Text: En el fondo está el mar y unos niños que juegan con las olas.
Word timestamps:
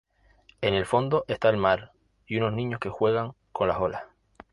En 0.61 0.73
el 0.73 0.87
fondo 0.87 1.25
está 1.27 1.49
el 1.51 1.57
mar 1.57 1.91
y 2.25 2.37
unos 2.37 2.53
niños 2.53 2.79
que 2.79 2.89
juegan 2.89 3.33
con 3.51 3.67
las 3.67 3.77
olas. 3.79 4.03